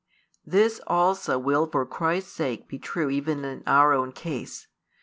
This 0.43 0.81
also 0.87 1.37
will 1.37 1.67
for 1.69 1.85
Christ's 1.85 2.31
sake 2.31 2.67
be 2.67 2.79
true 2.79 3.11
even 3.11 3.45
in 3.45 3.61
our 3.67 3.93
own 3.93 4.13
case. 4.13 4.65